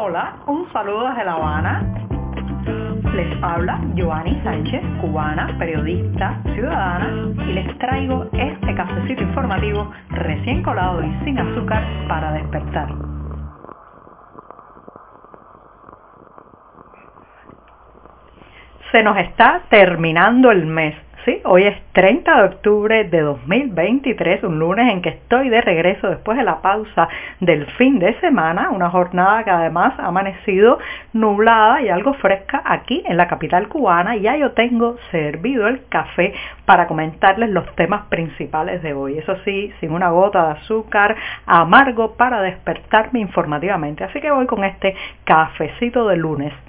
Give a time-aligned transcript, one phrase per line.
[0.00, 1.82] Hola, un saludo desde La Habana.
[3.16, 11.02] Les habla Joanny Sánchez, cubana, periodista, ciudadana, y les traigo este cafecito informativo recién colado
[11.02, 12.94] y sin azúcar para despertar.
[18.92, 20.94] Se nos está terminando el mes
[21.44, 26.38] hoy es 30 de octubre de 2023, un lunes en que estoy de regreso después
[26.38, 27.08] de la pausa
[27.40, 30.78] del fin de semana, una jornada que además ha amanecido
[31.12, 34.16] nublada y algo fresca aquí en la capital cubana.
[34.16, 39.18] Ya yo tengo servido el café para comentarles los temas principales de hoy.
[39.18, 41.16] Eso sí, sin una gota de azúcar,
[41.46, 44.04] amargo para despertarme informativamente.
[44.04, 46.67] Así que voy con este cafecito de lunes.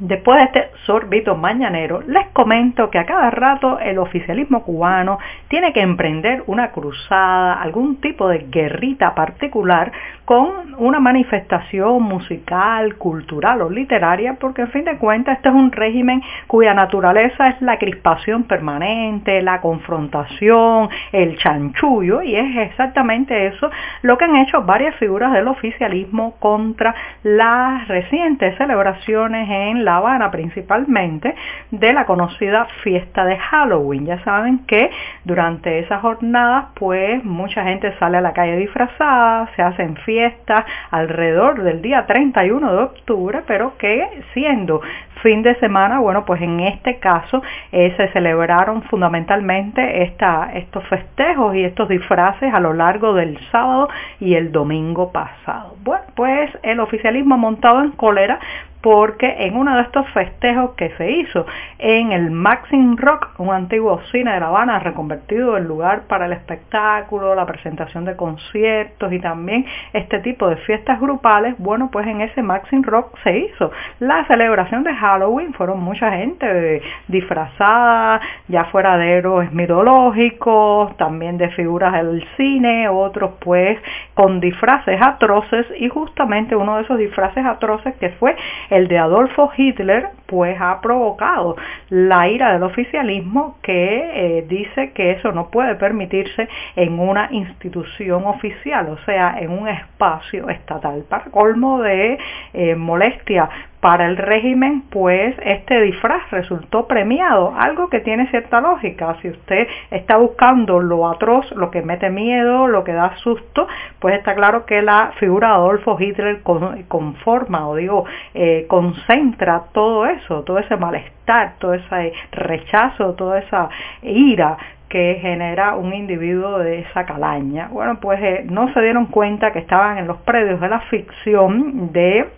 [0.00, 5.72] Después de este sorbito mañanero, les comento que a cada rato el oficialismo cubano tiene
[5.72, 9.90] que emprender una cruzada, algún tipo de guerrita particular
[10.24, 15.72] con una manifestación musical, cultural o literaria, porque en fin de cuentas este es un
[15.72, 23.68] régimen cuya naturaleza es la crispación permanente, la confrontación, el chanchullo, y es exactamente eso
[24.02, 26.94] lo que han hecho varias figuras del oficialismo contra
[27.24, 31.34] las recientes celebraciones en la Habana principalmente
[31.70, 34.06] de la conocida fiesta de Halloween.
[34.06, 34.90] Ya saben que
[35.24, 41.62] durante esas jornadas pues mucha gente sale a la calle disfrazada, se hacen fiestas alrededor
[41.62, 44.80] del día 31 de octubre, pero que siendo
[45.22, 51.64] fin de semana, bueno, pues en este caso eh, se celebraron fundamentalmente estos festejos y
[51.64, 53.88] estos disfraces a lo largo del sábado
[54.20, 55.76] y el domingo pasado.
[55.82, 58.38] Bueno, pues el oficialismo montado en cólera
[58.80, 61.46] porque en uno de estos festejos que se hizo
[61.78, 66.32] en el Maxim Rock, un antiguo cine de La Habana reconvertido en lugar para el
[66.32, 72.20] espectáculo, la presentación de conciertos y también este tipo de fiestas grupales, bueno, pues en
[72.20, 73.70] ese Maxim Rock se hizo.
[73.98, 81.48] La celebración de Halloween, fueron mucha gente disfrazada, ya fuera de héroes mitológicos, también de
[81.50, 83.78] figuras del cine, otros pues
[84.14, 88.36] con disfraces atroces y justamente uno de esos disfraces atroces que fue
[88.70, 91.56] el de Adolfo Hitler, pues ha provocado
[91.88, 98.26] la ira del oficialismo que eh, dice que eso no puede permitirse en una institución
[98.26, 101.04] oficial, o sea, en un espacio estatal.
[101.08, 102.18] Para colmo de
[102.52, 103.48] eh, molestia
[103.80, 109.16] para el régimen, pues este disfraz resultó premiado, algo que tiene cierta lógica.
[109.22, 113.68] Si usted está buscando lo atroz, lo que mete miedo, lo que da susto,
[114.00, 116.42] pues está claro que la figura de Adolfo Hitler
[116.88, 123.68] conforma o digo, eh, concentra todo eso, todo ese malestar, todo ese rechazo, toda esa
[124.02, 124.56] ira
[124.88, 127.68] que genera un individuo de esa calaña.
[127.70, 131.92] Bueno, pues eh, no se dieron cuenta que estaban en los predios de la ficción
[131.92, 132.28] de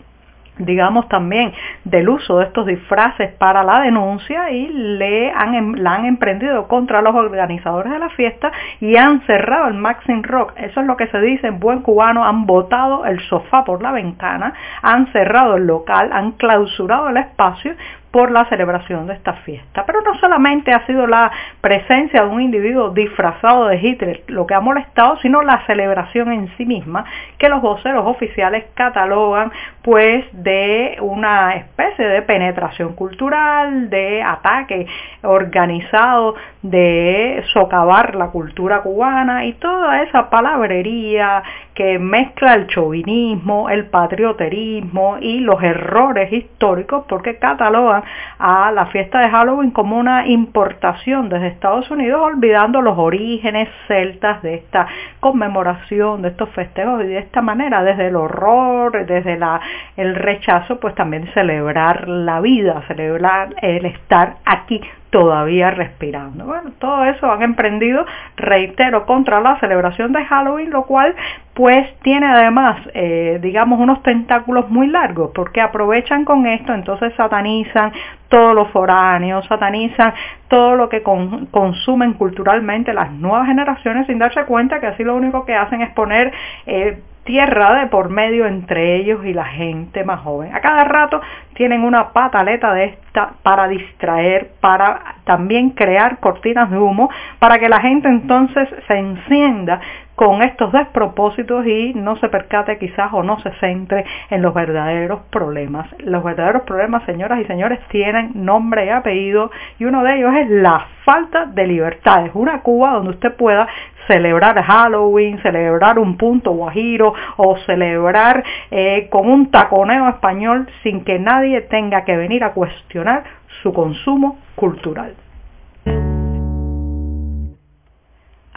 [0.61, 1.53] digamos también
[1.85, 6.69] del uso de estos disfraces para la denuncia y le han, em, la han emprendido
[6.69, 10.53] contra los organizadores de la fiesta y han cerrado el Maxim Rock.
[10.57, 13.93] Eso es lo que se dice en buen cubano, han botado el sofá por la
[13.93, 17.75] ventana, han cerrado el local, han clausurado el espacio
[18.11, 19.85] por la celebración de esta fiesta.
[19.87, 24.55] Pero no solamente ha sido la presencia de un individuo disfrazado de Hitler lo que
[24.55, 27.05] ha molestado, sino la celebración en sí misma,
[27.39, 34.87] que los voceros oficiales catalogan pues de una especie de penetración cultural, de ataque
[35.23, 41.43] organizado, de socavar la cultura cubana y toda esa palabrería
[41.81, 48.03] que mezcla el chauvinismo, el patrioterismo y los errores históricos porque catalogan
[48.39, 54.43] a la fiesta de Halloween como una importación desde Estados Unidos olvidando los orígenes celtas
[54.43, 54.89] de esta
[55.21, 59.59] conmemoración, de estos festejos y de esta manera desde el horror, desde la,
[59.97, 66.45] el rechazo, pues también celebrar la vida, celebrar el estar aquí todavía respirando.
[66.45, 68.07] Bueno, todo eso han emprendido,
[68.37, 71.15] reitero, contra la celebración de Halloween, lo cual
[71.55, 77.93] pues tiene además, eh, digamos, unos tentáculos muy largos, porque aprovechan con esto, entonces satanizan
[78.29, 80.15] todos los foráneos, satanizan
[80.49, 85.45] todo lo que consumen culturalmente las nuevas generaciones sin darse cuenta que así lo único
[85.45, 86.33] que hacen es poner
[86.67, 90.53] eh, tierra de por medio entre ellos y la gente más joven.
[90.53, 91.21] A cada rato
[91.55, 97.69] tienen una pataleta de esta para distraer, para también crear cortinas de humo, para que
[97.69, 99.81] la gente entonces se encienda
[100.17, 105.21] con estos despropósitos y no se percate quizás o no se centre en los verdaderos
[105.31, 105.87] problemas.
[106.01, 110.51] Los verdaderos problemas, señoras y señores, tienen nombre y apellido y uno de ellos es
[110.51, 112.33] la falta de libertades.
[112.35, 113.67] Una Cuba donde usted pueda
[114.07, 121.19] celebrar Halloween, celebrar un punto guajiro o celebrar eh, con un taconeo español sin que
[121.19, 123.25] nadie tenga que venir a cuestionar
[123.63, 125.15] su consumo cultural.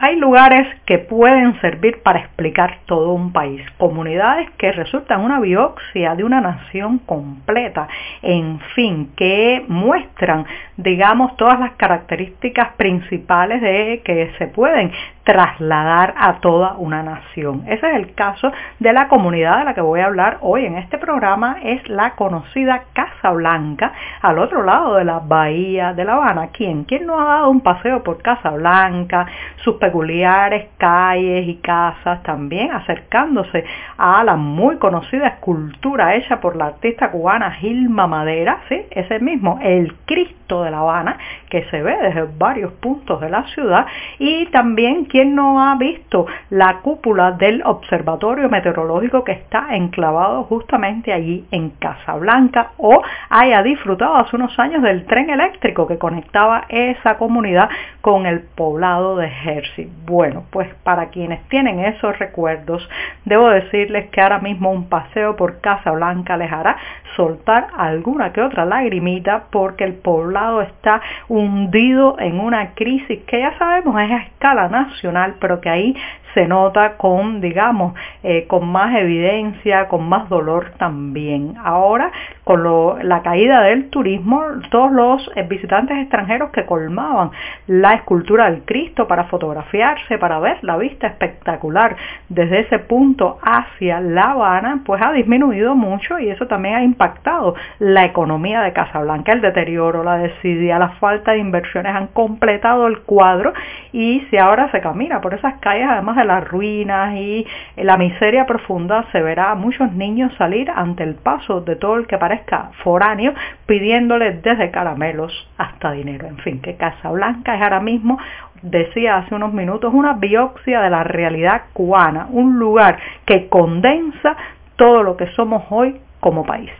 [0.06, 6.14] Hay lugares que pueden servir para explicar todo un país, comunidades que resultan una biopsia
[6.16, 7.88] de una nación completa,
[8.22, 10.46] en fin, que muestran,
[10.76, 14.92] digamos, todas las características principales de que se pueden
[15.24, 17.64] trasladar a toda una nación.
[17.68, 20.78] Ese es el caso de la comunidad de la que voy a hablar hoy en
[20.78, 26.16] este programa, es la conocida Casa Blanca, al otro lado de la bahía de La
[26.16, 26.50] Habana.
[26.52, 26.84] ¿Quién?
[26.84, 29.26] ¿Quién no ha dado un paseo por Casa Blanca,
[29.58, 33.64] sus peculiares calles y casas, también acercándose
[33.98, 38.86] a la muy conocida escultura hecha por la artista cubana Gilma Madera, ¿sí?
[38.92, 41.18] ese mismo, el Cristo de La Habana,
[41.54, 43.86] que se ve desde varios puntos de la ciudad,
[44.18, 51.14] y también ¿Quién no ha visto la cúpula del observatorio meteorológico que está enclavado justamente
[51.14, 57.20] allí en Casablanca o haya disfrutado hace unos años del tren eléctrico que conectaba esa
[57.20, 57.70] comunidad
[58.04, 59.90] con el poblado de Jersey?
[60.06, 62.86] Bueno, pues para quienes tienen esos recuerdos,
[63.24, 66.76] debo decirles que ahora mismo un paseo por Casablanca les hará
[67.16, 73.58] soltar alguna que otra lagrimita porque el poblado está hundido en una crisis que ya
[73.58, 75.96] sabemos es a escala nacional pero que ahí
[76.34, 77.94] se nota con, digamos,
[78.26, 81.56] eh, con más evidencia, con más dolor también.
[81.62, 82.10] Ahora,
[82.46, 82.64] con
[83.06, 84.42] la caída del turismo,
[84.72, 87.32] todos los eh, visitantes extranjeros que colmaban
[87.68, 91.98] la escultura del Cristo para fotografiarse, para ver la vista espectacular
[92.30, 97.56] desde ese punto hacia La Habana, pues ha disminuido mucho y eso también ha impactado
[97.80, 99.34] la economía de Casablanca.
[99.34, 103.52] El deterioro, la desidia, la falta de inversiones han completado el cuadro
[103.92, 107.46] y si ahora se camina por esas calles, además de las ruinas y
[107.76, 108.13] la miseria
[108.48, 112.72] profunda, se verá a muchos niños salir ante el paso de todo el que parezca
[112.84, 113.34] foráneo,
[113.66, 116.28] pidiéndole desde caramelos hasta dinero.
[116.28, 118.18] En fin, que Casablanca es ahora mismo
[118.64, 124.36] decía hace unos minutos, una biopsia de la realidad cubana, un lugar que condensa
[124.78, 126.72] todo lo que somos hoy como país.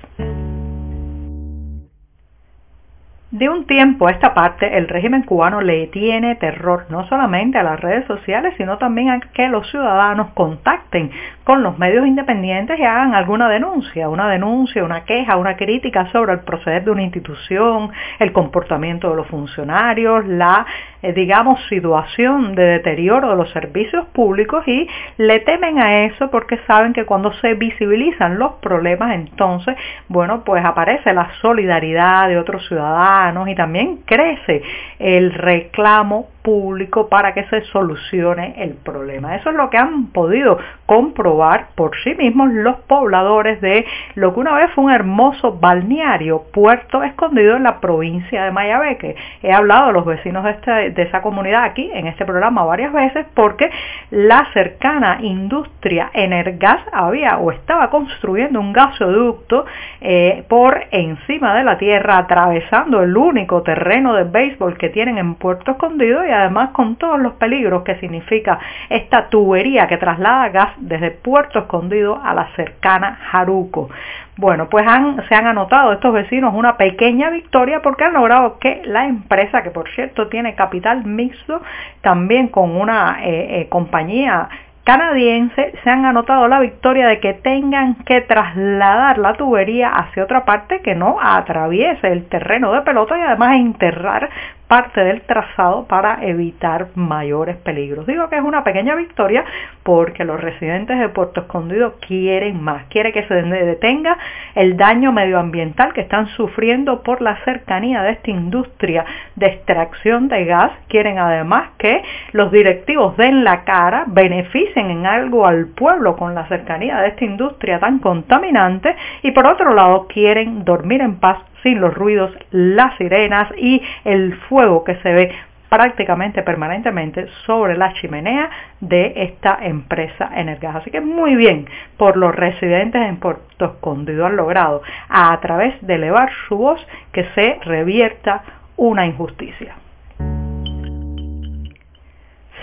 [3.34, 7.64] De un tiempo a esta parte, el régimen cubano le tiene terror no solamente a
[7.64, 11.10] las redes sociales, sino también a que los ciudadanos contacten
[11.44, 16.34] con los medios independientes y hagan alguna denuncia, una denuncia, una queja, una crítica sobre
[16.34, 17.90] el proceder de una institución,
[18.20, 20.68] el comportamiento de los funcionarios, la,
[21.12, 26.94] digamos, situación de deterioro de los servicios públicos y le temen a eso porque saben
[26.94, 29.76] que cuando se visibilizan los problemas, entonces,
[30.08, 34.62] bueno, pues aparece la solidaridad de otros ciudadanos, y también crece
[35.00, 39.36] el reclamo público para que se solucione el problema.
[39.36, 43.86] Eso es lo que han podido comprobar por sí mismos los pobladores de
[44.16, 49.16] lo que una vez fue un hermoso balneario, puerto escondido en la provincia de Mayabeque.
[49.42, 52.94] He hablado de los vecinos de, este, de esa comunidad aquí en este programa varias
[52.94, 53.70] veces porque
[54.12, 59.66] la cercana industria Energas había o estaba construyendo un gasoducto
[60.02, 65.36] eh, por encima de la tierra atravesando el único terreno de béisbol que tienen en
[65.36, 68.60] Puerto Escondido y además con todos los peligros que significa
[68.90, 73.90] esta tubería que traslada gas desde Puerto Escondido a la cercana Jaruco.
[74.36, 74.86] Bueno, pues
[75.30, 79.70] se han anotado estos vecinos una pequeña victoria porque han logrado que la empresa, que
[79.70, 81.62] por cierto tiene capital mixto,
[82.02, 84.50] también con una eh, eh, compañía
[84.84, 90.44] canadiense se han anotado la victoria de que tengan que trasladar la tubería hacia otra
[90.44, 94.30] parte que no atraviese el terreno de pelota y además enterrar
[94.68, 98.08] parte del trazado para evitar mayores peligros.
[98.08, 99.44] Digo que es una pequeña victoria
[99.84, 104.18] porque los residentes de Puerto Escondido quieren más, quiere que se detenga
[104.56, 109.06] el daño medioambiental que están sufriendo por la cercanía de esta industria
[109.36, 112.02] de extracción de gas, quieren además que
[112.32, 117.26] los directivos den la cara, beneficien en algo al pueblo con la cercanía de esta
[117.26, 122.96] industria tan contaminante y por otro lado quieren dormir en paz sin los ruidos, las
[122.98, 125.32] sirenas y el fuego que se ve
[125.70, 128.48] prácticamente permanentemente sobre la chimenea
[128.80, 130.76] de esta empresa Energas.
[130.76, 131.68] Así que muy bien
[131.98, 137.24] por los residentes en Puerto Escondido han logrado a través de elevar su voz que
[137.34, 138.44] se revierta
[138.78, 139.74] una injusticia.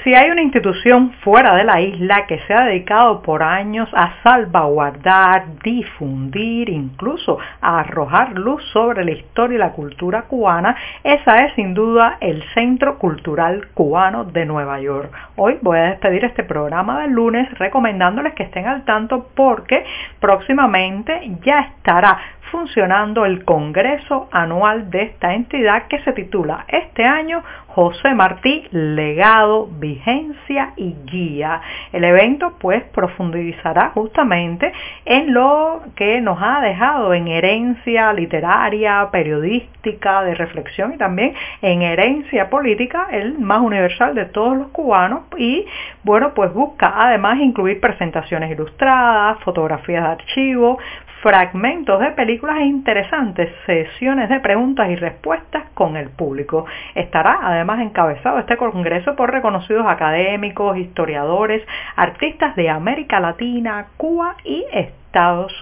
[0.03, 4.15] Si hay una institución fuera de la isla que se ha dedicado por años a
[4.23, 11.53] salvaguardar, difundir, incluso a arrojar luz sobre la historia y la cultura cubana, esa es
[11.53, 15.13] sin duda el Centro Cultural Cubano de Nueva York.
[15.37, 19.85] Hoy voy a despedir este programa del lunes recomendándoles que estén al tanto porque
[20.19, 22.19] próximamente ya estará
[22.51, 29.69] funcionando el Congreso Anual de esta entidad que se titula este año José Martí, legado,
[29.79, 31.61] vigencia y guía.
[31.93, 34.73] El evento pues profundizará justamente
[35.05, 41.83] en lo que nos ha dejado en herencia literaria, periodística, de reflexión y también en
[41.83, 45.65] herencia política, el más universal de todos los cubanos y
[46.03, 50.79] bueno pues busca además incluir presentaciones ilustradas, fotografías de archivo,
[51.23, 56.67] fragmentos de películas interesantes, sesiones de preguntas y respuestas con el público.
[56.95, 61.63] Estará además encabezado este congreso por reconocidos académicos, historiadores,
[61.97, 65.00] artistas de América Latina, Cuba y Estados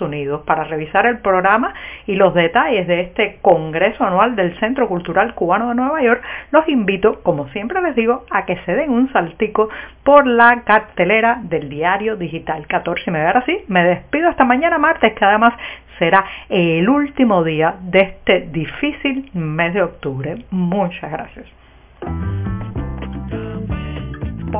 [0.00, 0.42] Unidos.
[0.46, 1.72] Para revisar el programa
[2.06, 6.68] y los detalles de este Congreso Anual del Centro Cultural Cubano de Nueva York, los
[6.68, 9.68] invito, como siempre les digo, a que se den un saltico
[10.04, 14.78] por la cartelera del diario digital 14 y me Ahora sí, me despido hasta mañana
[14.78, 15.54] martes, que además
[15.98, 20.44] será el último día de este difícil mes de octubre.
[20.50, 21.57] Muchas gracias.